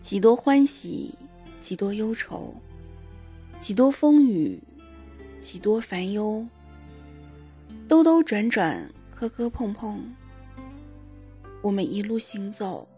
[0.00, 1.14] 几多欢喜，
[1.60, 2.54] 几多忧愁，
[3.60, 4.58] 几多风雨，
[5.40, 6.44] 几多烦忧。
[7.86, 10.02] 兜兜转转，磕磕碰碰，
[11.62, 12.88] 我们一路行走，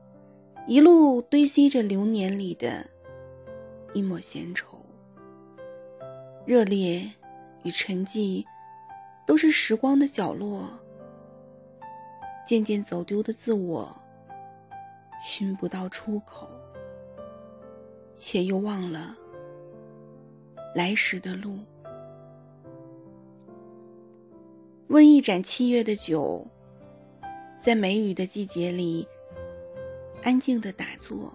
[0.66, 2.86] 一路堆积着流年里的
[3.92, 4.78] 一抹闲愁。
[6.46, 7.10] 热烈
[7.64, 8.44] 与沉寂，
[9.26, 10.68] 都是时光的角落。
[12.46, 14.00] 渐渐走丢的自我，
[15.22, 16.48] 寻不到出口。
[18.22, 19.16] 且又忘了
[20.76, 21.58] 来时的路。
[24.86, 26.46] 温一盏七月的酒，
[27.60, 29.04] 在梅雨的季节里，
[30.22, 31.32] 安静的打坐，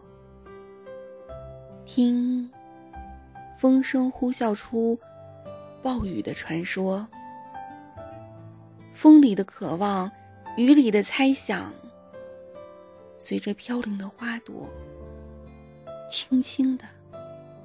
[1.85, 2.49] 听
[3.57, 4.97] 风声呼啸出
[5.83, 7.05] 暴雨的传说，
[8.93, 10.09] 风里的渴望，
[10.55, 11.73] 雨里的猜想，
[13.17, 14.69] 随着飘零的花朵。
[16.09, 16.85] 轻轻的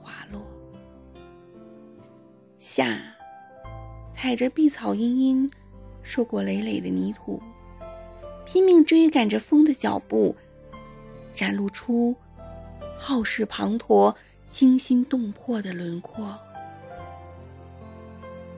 [0.00, 0.42] 滑落，
[2.58, 2.98] 夏
[4.14, 5.50] 踩着碧草茵茵、
[6.02, 7.40] 硕果累累的泥土，
[8.44, 10.34] 拼命追赶着风的脚步，
[11.32, 12.14] 展露出
[12.96, 14.14] 浩世滂沱、
[14.50, 16.38] 惊心动魄的轮廓。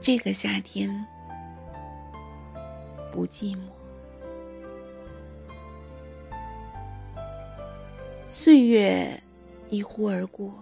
[0.01, 1.07] 这个夏天
[3.13, 3.61] 不寂寞，
[8.29, 9.21] 岁月。
[9.75, 10.55] 一呼而过，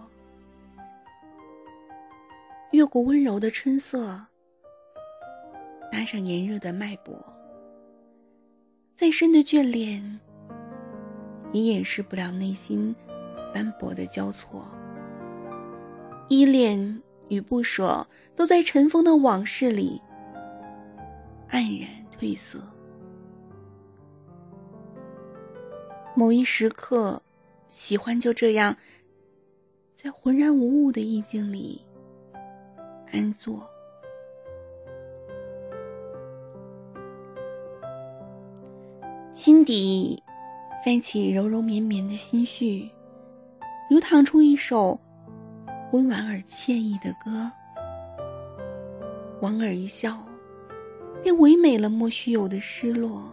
[2.71, 4.19] 越过温柔的春色，
[5.91, 7.13] 搭上炎热的脉搏。
[8.95, 10.19] 再深的眷恋，
[11.51, 12.95] 也掩饰不了内心
[13.53, 14.65] 斑驳的交错。
[16.27, 20.01] 依恋与不舍，都在尘封的往事里
[21.51, 21.87] 黯然
[22.19, 22.59] 褪色。
[26.15, 27.21] 某一时刻，
[27.69, 28.75] 喜欢就这样。
[29.95, 31.81] 在浑然无物的意境里
[33.11, 33.65] 安坐，
[39.33, 40.21] 心底
[40.83, 42.89] 泛起柔柔绵绵的心绪，
[43.89, 44.99] 流淌出一首
[45.93, 47.49] 温婉而惬意的歌。
[49.39, 50.17] 莞尔一笑，
[51.21, 53.23] 便唯美了莫须有的失落。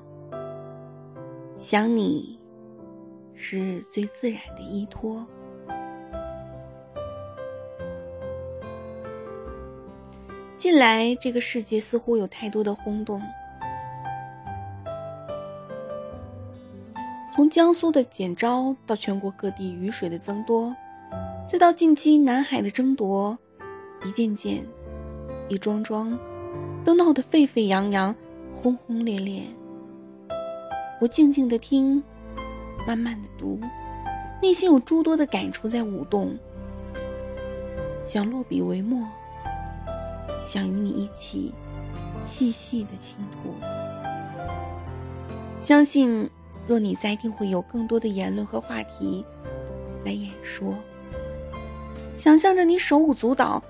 [1.57, 2.39] 想你，
[3.35, 5.27] 是最自然的依托。
[10.61, 13.19] 近来，这个世界似乎有太多的轰动。
[17.33, 20.77] 从江苏的简招到全国各地雨水的增多，
[21.49, 23.39] 再到近期南海的争夺，
[24.05, 24.63] 一件件、
[25.49, 26.19] 一桩桩，
[26.85, 28.15] 都闹得沸沸扬扬、
[28.53, 29.43] 轰轰烈烈。
[31.01, 32.05] 我静静的听，
[32.87, 33.59] 慢慢的读，
[34.43, 36.39] 内心有诸多的感触在舞动，
[38.05, 39.03] 想落笔为墨。
[40.43, 41.53] 想与你一起
[42.23, 43.55] 细细的倾吐，
[45.61, 46.29] 相信
[46.67, 49.25] 若你在，定会有更多的言论和话题
[50.05, 50.75] 来演说。
[52.17, 53.63] 想象着你手舞足蹈、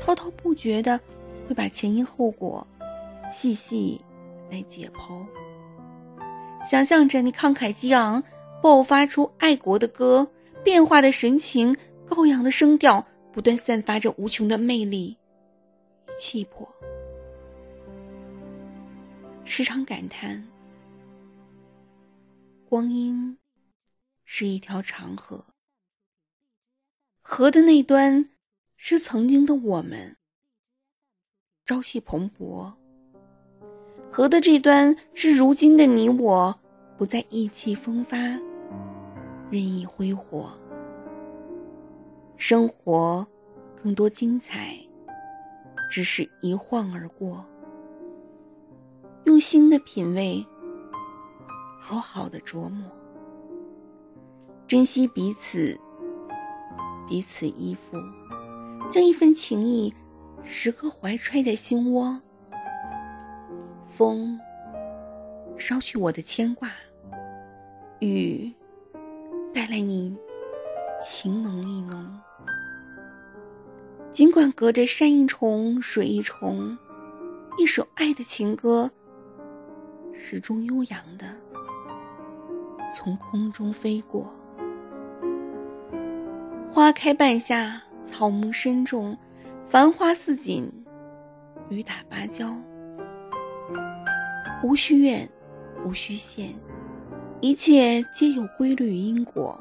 [0.00, 0.98] 滔滔不绝的，
[1.46, 2.66] 会把前因后果
[3.28, 4.00] 细细
[4.50, 5.24] 来解剖。
[6.64, 8.22] 想象着你慷慨激昂，
[8.62, 10.26] 爆发出爱国的歌，
[10.64, 11.76] 变化的神情，
[12.08, 15.16] 高扬的声调，不断散发着无穷的魅力。
[16.16, 16.68] 气魄，
[19.44, 20.46] 时常感叹，
[22.68, 23.38] 光阴
[24.24, 25.44] 是一条长河，
[27.22, 28.30] 河的那端
[28.76, 30.16] 是曾经的我们，
[31.64, 32.74] 朝气蓬勃；
[34.10, 36.60] 河的这端是如今的你我，
[36.98, 38.18] 不再意气风发，
[39.50, 40.50] 任意挥霍。
[42.36, 43.26] 生活
[43.82, 44.78] 更多精彩。
[45.90, 47.44] 只是一晃而过，
[49.24, 50.46] 用心的品味，
[51.80, 52.88] 好好的琢磨，
[54.68, 55.76] 珍惜彼此，
[57.08, 57.98] 彼此依附，
[58.88, 59.92] 将一份情谊
[60.44, 62.16] 时刻怀揣在心窝。
[63.84, 64.38] 风
[65.58, 66.70] 捎去我的牵挂，
[67.98, 68.54] 雨
[69.52, 70.16] 带来你
[71.02, 72.20] 情浓意浓。
[74.12, 76.76] 尽管隔着山一重水一重，
[77.58, 78.90] 一首爱的情歌，
[80.12, 81.26] 始终悠扬的
[82.92, 84.34] 从空中飞过。
[86.68, 89.16] 花开半夏，草木深重，
[89.68, 90.68] 繁花似锦，
[91.68, 92.52] 雨打芭蕉。
[94.64, 95.28] 无需怨，
[95.84, 96.48] 无需羡，
[97.40, 99.58] 一切皆有规律因果。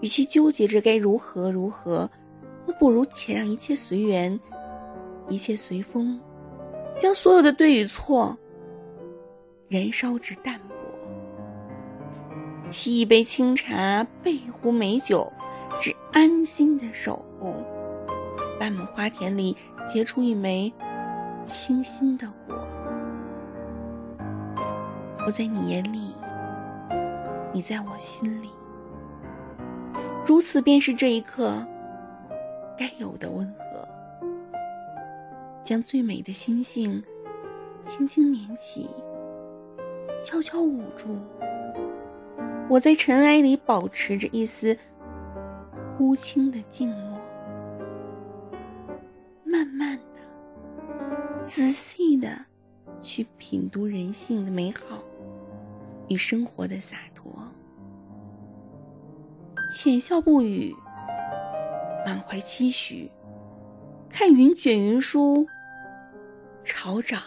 [0.00, 2.10] 与其纠结着该如何如何，
[2.66, 4.38] 那不如且让一切随缘，
[5.28, 6.20] 一切随风，
[6.98, 8.36] 将所有的对与错
[9.68, 10.74] 燃烧至淡薄。
[12.70, 15.30] 沏一杯清茶，备一壶美酒，
[15.78, 17.54] 只安心的守候，
[18.58, 19.56] 半亩花田里
[19.88, 20.72] 结出一枚
[21.44, 22.56] 清新的果。
[25.26, 26.14] 我在你眼里，
[27.52, 28.48] 你在我心里，
[30.24, 31.66] 如此便是这一刻
[32.76, 33.88] 该有的温和。
[35.64, 37.02] 将最美的心性
[37.84, 38.88] 轻轻捻起，
[40.22, 41.16] 悄悄捂住。
[42.68, 44.76] 我在尘埃里保持着一丝
[45.96, 47.20] 孤清的静默，
[49.44, 52.44] 慢慢的、仔细的
[53.00, 55.02] 去品读人性的美好
[56.08, 57.32] 与生活的洒脱，
[59.72, 60.74] 浅笑不语，
[62.04, 63.10] 满怀期许，
[64.10, 65.46] 看云卷云舒，
[66.64, 67.20] 潮涨。